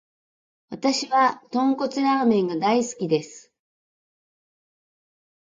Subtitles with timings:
[0.71, 3.53] わたしは豚骨ラーメンが大好きです。